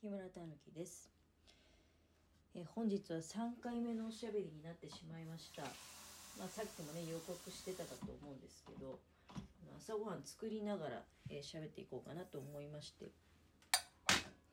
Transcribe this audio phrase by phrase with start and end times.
[0.00, 1.10] 木村たぬきです、
[2.54, 5.60] え本日は3回目のおしゃべりになってしまいました、
[6.40, 8.96] まあ、さっきもね予告してたかと思うんですけど
[9.76, 13.12] 朝ごはん作りながらえー喋、っていこうかなと思いまして。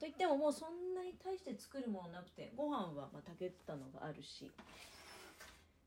[0.02, 4.52] といってももうそんなに大して作るものなくてご飯はまあ炊けてたのがあるし。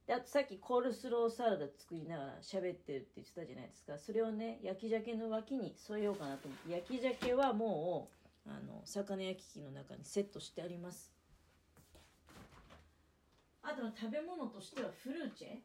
[0.07, 3.99] であとさっきコールスローサラダ作りながら喋ってるって言ってたじゃないですか。
[3.99, 6.73] それをね焼き鮭の脇に添えようかなと思って。
[6.73, 8.20] 焼き鮭はもう
[8.51, 11.15] あの魚焼き器の中にセットしてあります。
[13.63, 15.63] あとの食べ物としてはフルーチェ。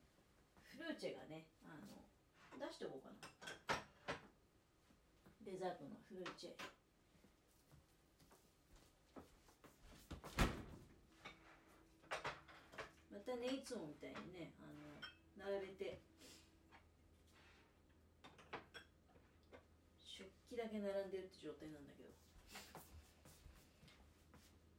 [0.62, 2.06] フルーチェがねあの
[2.64, 3.18] 出しておこうかな。
[5.44, 6.50] デザートのフルーチェ。
[13.12, 14.70] またねいつもみたいにねあ
[15.42, 16.02] の並べて。
[20.06, 22.25] 食器だけ並んでるって状態なんだけど。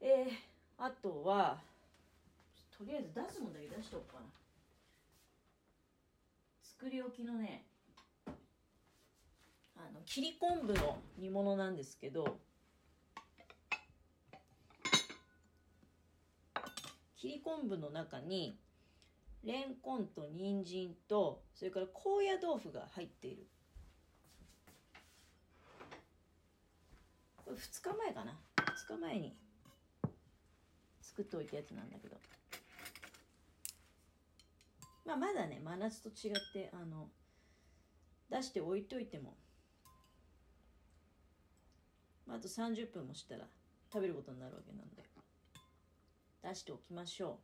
[0.01, 0.31] えー、
[0.79, 1.59] あとは
[2.77, 4.27] とりあえず出すもんだけ出しておこうかな。
[6.63, 7.65] 作り置きのね
[9.75, 12.39] あの切り昆布の煮物なんですけど
[17.17, 18.59] 切り昆布の中に
[19.43, 23.47] レンコンと人参とそれから高野豆腐が入っている。
[27.45, 28.39] これ2日前かな
[28.89, 29.37] ？2日前に
[31.17, 32.17] 作っておいたやつなんだけど。
[35.07, 37.09] まあまだね真夏と違ってあの
[38.29, 39.35] 出して置いといても、
[42.27, 43.47] まあ、あと30分もしたら
[43.91, 45.05] 食べることになるわけなんで。
[46.43, 47.39] 出しておきましょ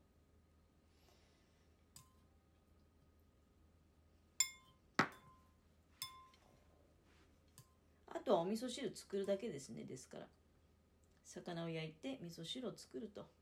[4.98, 5.02] う。
[8.14, 10.26] あとはお味噌汁作るだけですねですから。
[11.24, 13.41] 魚を焼いて味噌汁を作ると。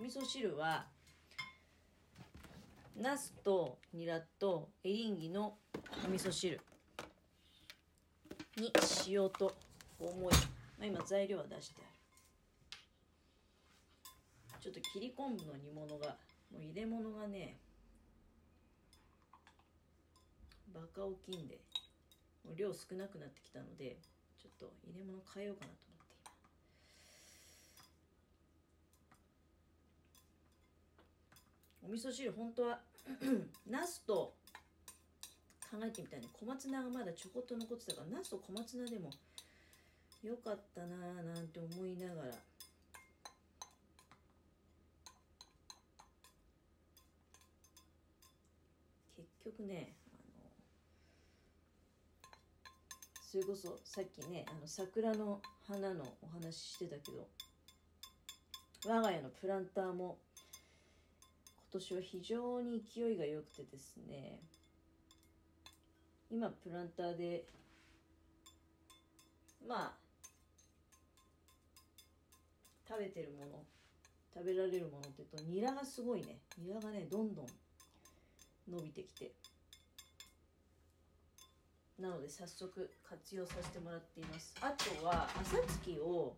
[0.00, 0.86] 味噌汁は
[2.96, 5.56] ナスとニラとエリンギの
[6.04, 6.60] お味噌汁
[8.56, 8.72] に
[9.06, 9.54] 塩と
[9.98, 10.30] 大盛り、ま
[10.82, 11.98] あ、今材料は出してある。
[14.60, 16.16] ちょっと切り昆布の煮物が
[16.52, 17.56] もう入れ物がね
[20.74, 21.58] バカ大きいんで
[22.44, 23.96] もう量少なくなってきたので
[24.40, 26.08] ちょっと入れ物変えようかなと思って
[31.77, 32.80] 今お味噌汁本当は
[33.66, 34.34] ナスと
[35.70, 36.26] 考えてみたいね。
[36.34, 39.10] 小松菜がまだちょこっと残ってたからナスと小松菜でも
[40.22, 42.32] よかったなぁなんて思いながら。
[49.16, 50.50] 結局ねあの
[53.22, 57.26] それこそさっきねあの桜の花のお話ししてたけど
[58.86, 60.18] 我が家のプランターも
[61.70, 64.40] 今年は非常に勢いが良くてですね
[66.30, 67.44] 今プランターで
[69.66, 69.92] まあ
[72.88, 73.64] 食べてるもの
[74.34, 76.38] 食べられるものっていうとニラがすごいね。
[76.58, 77.46] ニラがねどんどん
[78.70, 79.32] 伸びてきて。
[81.98, 84.54] なので早速活用させてもらっています。
[84.60, 86.36] あとは朝月を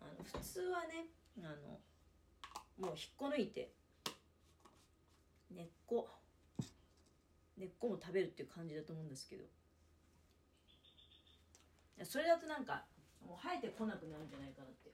[0.00, 1.06] あの普通はね
[1.42, 3.72] あのもう引っこ抜いて
[5.56, 6.08] 根っこ。
[7.56, 9.44] 根っこも食べるっていう感じだと思うんですけど。
[12.04, 12.84] それだとなんか
[13.26, 14.92] もう生えてこなくなるんじゃないかなって。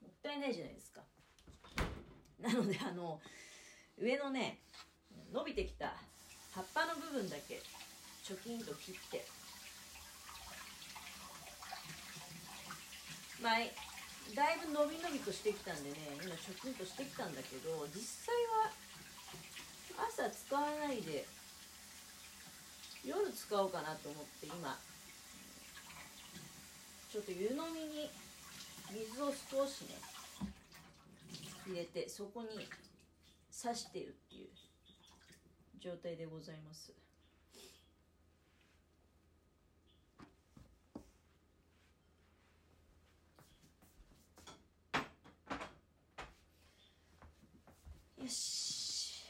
[0.00, 1.02] もったいないじゃないですか。
[2.40, 3.20] なのであの
[3.98, 4.58] 上のね
[5.32, 5.94] 伸びてきた
[6.52, 7.60] 葉っぱの部分だけ
[8.24, 9.24] チョキンと切って。
[13.42, 13.58] まあ
[14.34, 18.34] だいぶ伸び伸びとしてきたんでね今チョキンとしてきたんだけど実際
[18.64, 18.70] は
[20.08, 21.24] 朝使わないで
[23.04, 24.78] 夜使おうかなと思って今。
[27.12, 28.08] ちょっと湯飲みに
[28.90, 29.96] 水を少しね
[31.66, 32.48] 入れてそこに
[33.52, 34.48] 刺してるっていう
[35.78, 36.90] 状態でございます
[48.18, 49.26] よし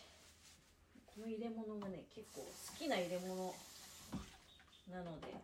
[1.05, 3.35] この入れ物がね結構好きな入れ物
[4.93, 5.35] なので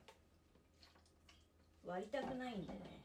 [1.84, 3.00] 割りたくないんでね。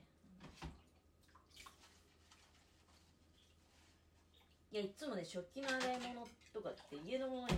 [4.72, 7.54] いやいつもね食器の洗い物とかって家のものに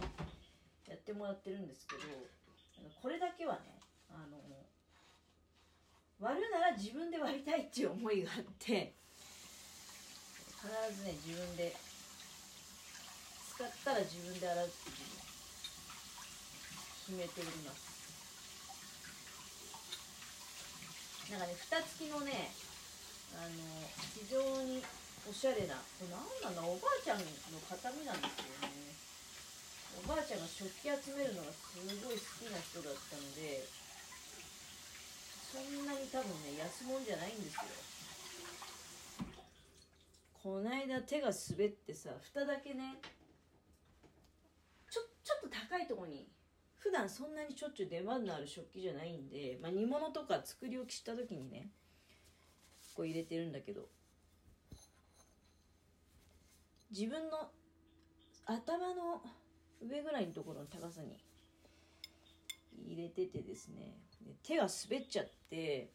[0.88, 2.02] やってもらってるんですけど
[3.02, 3.60] これだけはね
[4.10, 4.38] あの
[6.20, 8.94] 割るなら自分で割りたいっていう思いがあって
[10.48, 11.74] 必ずね自分で
[13.56, 15.25] 使ったら自分で洗うっていう。
[17.06, 17.94] 決めております。
[21.30, 22.50] なんかね蓋付きのね
[23.38, 23.62] あの
[24.14, 24.82] 非常に
[25.30, 27.26] おしゃれなこれ何なんだおばあちゃんの
[27.70, 28.94] 形見なんですよね。
[30.02, 33.66] おばあちゃんが食器集めるのがすごい好きな人だったので
[35.50, 37.62] そんなに多分ね安物じゃないんですよ。
[40.46, 43.02] こないだ手が滑ってさ蓋だけね
[44.92, 46.30] ちょちょっと高いとこに
[46.86, 51.70] 普段そんなにしょっちゅう出番のある食器じゃないんで、まあ、煮物とか作り置きした時にね
[52.94, 53.88] こう入れてるんだけど
[56.92, 57.50] 自分の
[58.46, 59.24] 頭の
[59.82, 61.18] 上ぐらいのところの高さに
[62.88, 63.98] 入れててですね
[64.44, 65.90] 手が滑っちゃって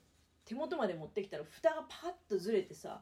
[0.44, 3.00] 手元まで持ってきたら蓋がパッとずれてさ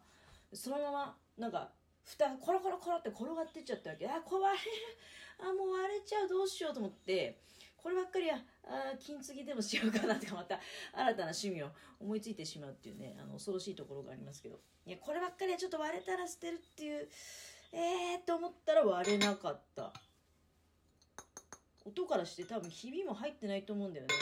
[0.52, 1.70] そのままなんか
[2.04, 4.06] 蓋がコロコロコロって転がってっちゃったわけ。
[4.06, 6.28] あこれ割れるあもう割れちゃう。
[6.28, 7.38] どうしようと思って
[7.82, 10.60] こればっかりはあ金継ぎでもしようかなとかまた
[10.92, 11.68] 新たな趣味を
[12.00, 14.60] 思いついてしまうっていうねあの恐ろしいところがありますけど。
[14.84, 17.08] いやこればっかりはちょっと割れたら捨てるっていう
[17.72, 19.92] えーと思ったら割れなかった。
[21.84, 24.14] 音からして多分ひびも入ってないと思うんだよね。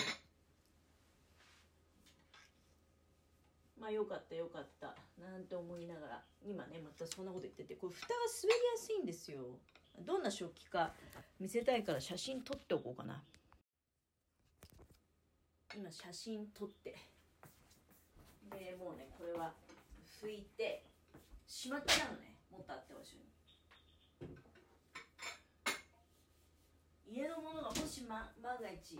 [3.80, 4.94] まあよかったよかった。
[5.18, 6.22] なんて思いながら。
[6.44, 7.74] 今ねまたそんなこと言ってて。
[7.74, 9.58] これ蓋が滑りやすいんですよ。
[10.04, 10.92] どんな食器か
[11.40, 13.22] 見せたいから写真撮っておこうかな。
[15.76, 16.96] 今写真撮って
[18.50, 19.52] でもうねこれは
[20.22, 20.82] 拭いて
[21.46, 23.16] しまっちゃうのねもっとあってほしい
[27.06, 28.98] 家のものがもし、ま、万が一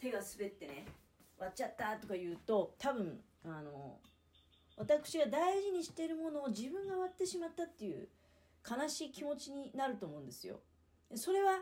[0.00, 0.86] 手が滑ってね
[1.38, 3.98] 割っちゃったとか言うと多分あの
[4.78, 8.08] 私が大事にしてるものを自分が割ってしまったっていう
[8.66, 10.56] 悲しい気持ちになると思うんですよ。
[11.14, 11.60] それは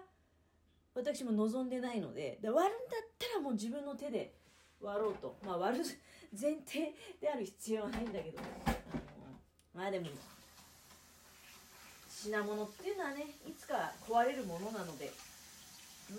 [0.95, 4.35] 私も望んでないのでで割るんだったらもう自分の手で
[4.81, 5.85] 割ろうと、まあ、割る
[6.39, 8.39] 前提である必要はないんだけど。
[8.39, 8.77] あの
[9.75, 10.09] まあでも
[12.09, 15.11] 品物っていうのはねいつか壊れるものなので。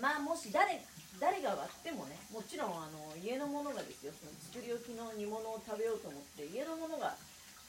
[0.00, 0.82] まあもし誰
[1.20, 4.12] 誰が割ってもねもちろんあの家のものがですよ。
[4.12, 7.16] その作り置きの煮物を食べようと思って家のものが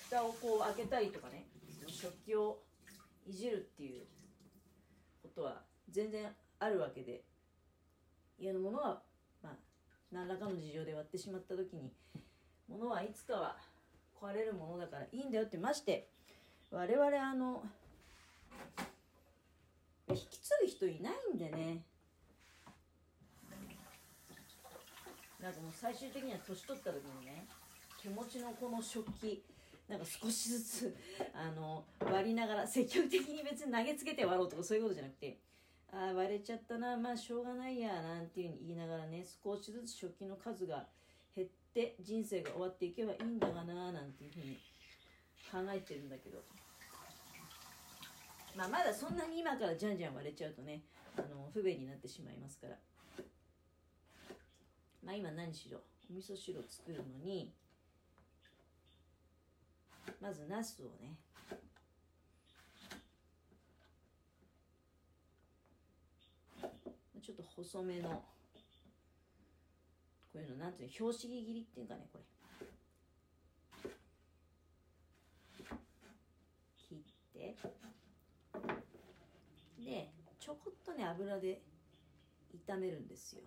[0.09, 1.45] 蓋をこう開けたりとかね
[1.87, 2.59] 食器を
[3.27, 4.05] いじるっていう
[5.21, 7.23] ことは全然あるわけで。
[8.37, 9.01] 家のものは
[9.41, 9.53] まあ
[10.11, 11.91] 何らかの事情で割ってしまった時に
[12.67, 13.57] 物はいつかは
[14.19, 16.09] 壊れるものだからいいんだよってまして
[16.71, 17.63] 我々あの
[20.09, 21.83] 引き継ぐ人いないんでね。
[25.41, 27.45] なんかもう最終的には年取った時にね
[28.01, 29.43] 手持ちのこの食器
[29.87, 30.95] なんか少しずつ
[31.35, 35.37] あの割りながら積極的に別に投げつけて割ろうとかそういうことじゃなくて
[35.91, 40.85] ああ割れちゃったなまあしょうがないやなんていうふうに言いながらね少しずつ食器の数が
[41.35, 44.57] 減って人生が終わっていけばいいんだがななんていうふうに
[45.51, 46.39] 考えてるんだけど、
[48.57, 50.81] まあ、まだそんなに今からじゃんじゃん割れちゃうとね
[51.17, 52.75] あの不便になってしまいますから。
[55.05, 55.77] まあ今何しろ
[56.09, 57.53] お味噌汁を作るのに
[60.19, 61.15] まずナスをね
[67.21, 68.23] ちょっと細めのこ
[70.35, 72.23] ういうのなんていうの拍子切りっていうかねこれ。
[76.77, 76.99] 切っ
[77.33, 77.55] て。
[79.79, 81.61] でちょこっとね油で
[82.67, 83.43] 炒めるんですよ。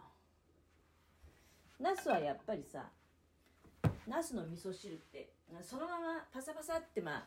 [1.78, 2.90] ナスはやっぱりさ
[4.06, 7.26] ナスの味噌汁ってそのままパサパサってまあ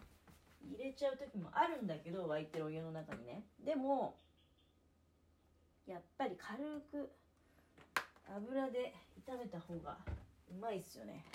[0.64, 3.44] 入れちゃう時もあるんだけど沸いてるお湯の中にね。
[3.64, 4.18] でも
[5.92, 6.58] やっぱり軽
[6.90, 7.12] く
[8.34, 8.94] 油で
[9.28, 9.98] 炒めた方が
[10.50, 11.26] うまいっすよね。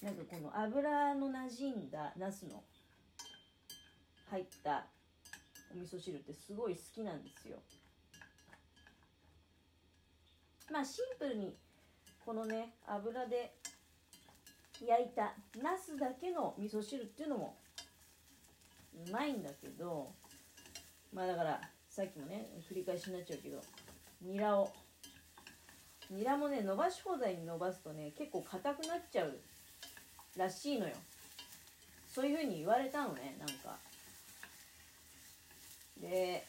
[0.00, 2.62] なんかこの油の馴染んだナスの
[4.30, 4.86] 入った
[5.74, 7.58] お味噌汁ってすごい好きなんですよ。
[10.70, 11.56] まあシンプルに
[12.24, 13.56] このね油で
[14.80, 17.56] 焼いたナスだけの味噌汁っていうのも
[19.08, 20.12] うまいんだけど
[21.12, 21.60] まあだから
[21.94, 23.60] さっきもね繰り返しになっちゃうけど。
[24.22, 24.72] ニラを。
[26.10, 29.38] ニラもね伸ばし放題に伸ばすとね結構硬くなっちゃう
[30.38, 30.94] らしいのよ。
[32.08, 33.76] そういうふうに言われたのねなんか。
[36.00, 36.46] で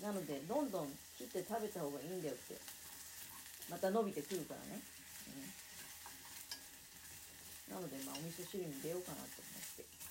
[0.00, 0.86] なのでどんどん
[1.18, 2.54] 切って食べた方がいいんだよって。
[3.68, 4.80] また伸びてくるからね、
[7.68, 10.07] うん、なのでまあお味噌汁に出ようかなと思って。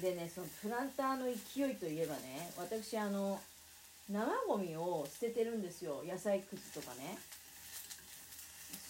[0.00, 3.40] でねそのプランターの勢いといえばね私あの
[4.10, 6.02] 生ゴミを捨ててるんですよ。
[6.06, 7.16] 野菜くずとかね。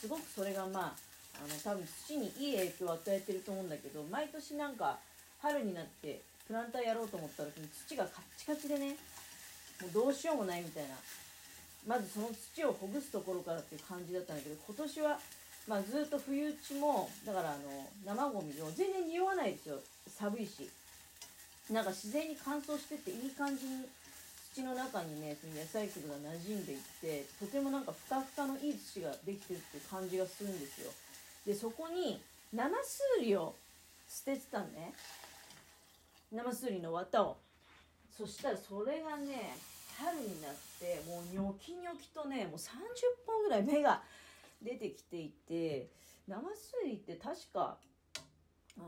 [0.00, 0.92] すごくそれがまあ
[1.36, 4.98] あの多分土にいい影響を与えてると思うんだけど毎年なんか
[5.40, 8.96] 春になってプランターやろうと思った時に土がカッチカチでね
[9.80, 10.94] もうどうしようもないみたいな。
[11.86, 15.18] まずその土をほぐすところからっていう感じだったんだけど今年は、
[15.68, 19.78] まあ、ずっと冬打ちもだからあの生ゴミを全然匂わないですよ。
[20.08, 20.68] 寒いし。
[21.70, 23.84] なんか自然に乾燥してていい感じに
[24.54, 30.90] 土の中にねその野菜くずが馴染んでいってとてもなんかふかふかのいい土ができてるって感じがするんですよ。
[31.46, 32.20] でそこに
[32.52, 33.54] 生すうりを
[34.08, 34.92] 捨ててたんね。
[36.32, 37.36] 生すうりの綿を。
[38.16, 39.56] そしたらそれがね
[39.98, 42.60] 春になってもうニョキニョキとねもう30
[43.26, 44.02] 本ぐらい芽が
[44.62, 45.88] 出てきていて
[46.28, 47.76] 生すうりって確か
[48.78, 48.86] あの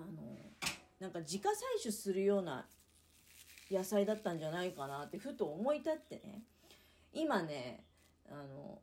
[1.00, 2.66] なんか自家採取するような
[3.70, 6.42] 野菜だったんじゃないかなってふと思い立ってね。
[7.12, 7.84] 今ね
[8.28, 8.80] あの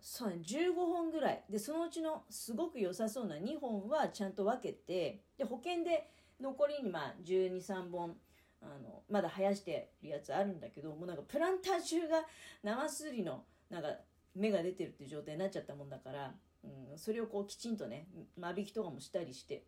[0.00, 1.44] そうね15本ぐらい。
[1.48, 8.16] でそのうちのすごく良さそうな2本はちゃんと分けてで保険で残りにまあ123本
[8.60, 12.22] あのまだ生やしてるやつあるんだけどもうなんかプランター中が
[12.62, 13.88] 生すりのなんか
[14.34, 16.32] 芽が出てるっていう状態になっちゃったもんだから、
[16.64, 18.06] うん、それをこうきちんとね
[18.38, 19.64] 間引きとかもしたりして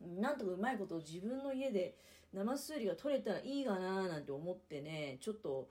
[0.00, 1.96] なんとかうまいこと自分の家で
[2.32, 5.68] 生すりが取れたらいいかななんて思ってねちょっと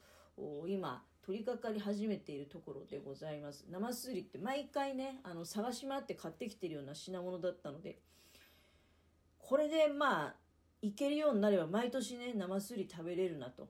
[0.68, 3.66] 今取り掛かり始めているところでございます。
[3.70, 8.00] 生すりって毎回ねあの探し回って買ってきてるような品物だったので
[9.40, 10.36] これでまあ
[10.82, 13.68] いけるようになれば毎年ね生すり食べれるなと。